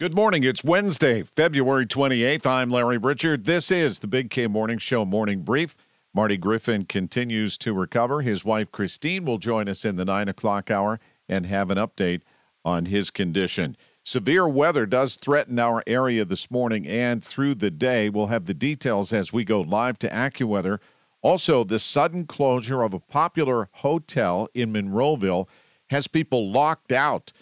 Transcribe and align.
Good 0.00 0.14
morning. 0.14 0.44
It's 0.44 0.64
Wednesday, 0.64 1.24
February 1.24 1.84
28th. 1.84 2.46
I'm 2.46 2.70
Larry 2.70 2.98
Richert. 2.98 3.44
This 3.44 3.70
is 3.70 3.98
the 3.98 4.06
Big 4.06 4.30
K 4.30 4.46
Morning 4.46 4.78
Show 4.78 5.04
Morning 5.04 5.42
Brief. 5.42 5.76
Marty 6.14 6.38
Griffin 6.38 6.86
continues 6.86 7.58
to 7.58 7.74
recover. 7.74 8.22
His 8.22 8.42
wife, 8.42 8.72
Kristine, 8.72 9.26
will 9.26 9.36
join 9.36 9.68
us 9.68 9.84
in 9.84 9.96
the 9.96 10.06
9 10.06 10.30
o'clock 10.30 10.70
hour 10.70 11.00
and 11.28 11.44
have 11.44 11.70
an 11.70 11.76
update 11.76 12.22
on 12.64 12.86
his 12.86 13.10
condition. 13.10 13.76
Severe 14.02 14.48
weather 14.48 14.86
does 14.86 15.16
threaten 15.16 15.58
our 15.58 15.84
area 15.86 16.24
this 16.24 16.50
morning 16.50 16.86
and 16.86 17.22
through 17.22 17.56
the 17.56 17.70
day. 17.70 18.08
We'll 18.08 18.28
have 18.28 18.46
the 18.46 18.54
details 18.54 19.12
as 19.12 19.34
we 19.34 19.44
go 19.44 19.60
live 19.60 19.98
to 19.98 20.08
AccuWeather. 20.08 20.78
Also, 21.20 21.62
the 21.62 21.78
sudden 21.78 22.24
closure 22.24 22.80
of 22.80 22.94
a 22.94 23.00
popular 23.00 23.68
hotel 23.70 24.48
in 24.54 24.72
Monroeville 24.72 25.46
has 25.90 26.06
people 26.06 26.50
locked 26.50 26.90
out. 26.90 27.34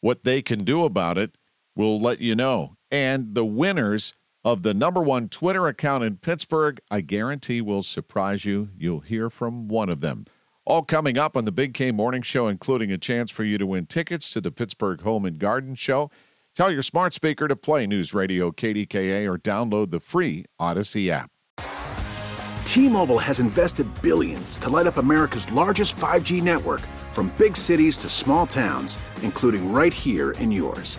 What 0.00 0.24
they 0.24 0.42
can 0.42 0.64
do 0.64 0.82
about 0.82 1.16
it 1.16 1.36
We'll 1.74 2.00
let 2.00 2.20
you 2.20 2.34
know. 2.34 2.76
And 2.90 3.34
the 3.34 3.44
winners 3.44 4.14
of 4.44 4.62
the 4.62 4.74
number 4.74 5.00
one 5.00 5.28
Twitter 5.28 5.68
account 5.68 6.04
in 6.04 6.16
Pittsburgh, 6.16 6.80
I 6.90 7.00
guarantee 7.00 7.60
will 7.60 7.82
surprise 7.82 8.44
you. 8.44 8.70
You'll 8.76 9.00
hear 9.00 9.30
from 9.30 9.68
one 9.68 9.88
of 9.88 10.00
them. 10.00 10.26
All 10.64 10.82
coming 10.82 11.18
up 11.18 11.36
on 11.36 11.44
the 11.44 11.52
Big 11.52 11.74
K 11.74 11.90
Morning 11.90 12.22
Show, 12.22 12.48
including 12.48 12.92
a 12.92 12.98
chance 12.98 13.30
for 13.30 13.44
you 13.44 13.58
to 13.58 13.66
win 13.66 13.86
tickets 13.86 14.30
to 14.30 14.40
the 14.40 14.52
Pittsburgh 14.52 15.00
Home 15.00 15.24
and 15.24 15.38
Garden 15.38 15.74
Show. 15.74 16.10
Tell 16.54 16.70
your 16.70 16.82
smart 16.82 17.14
speaker 17.14 17.48
to 17.48 17.56
play 17.56 17.86
News 17.86 18.12
Radio 18.12 18.50
KDKA 18.50 19.26
or 19.26 19.38
download 19.38 19.90
the 19.90 20.00
free 20.00 20.44
Audacy 20.60 21.08
app. 21.08 21.30
T-Mobile 22.64 23.18
has 23.18 23.40
invested 23.40 23.86
billions 24.02 24.56
to 24.58 24.70
light 24.70 24.86
up 24.86 24.96
America's 24.98 25.50
largest 25.52 25.96
5G 25.96 26.42
network 26.42 26.80
from 27.10 27.32
big 27.36 27.56
cities 27.56 27.98
to 27.98 28.08
small 28.08 28.46
towns, 28.46 28.98
including 29.22 29.72
right 29.72 29.92
here 29.92 30.32
in 30.32 30.50
yours. 30.50 30.98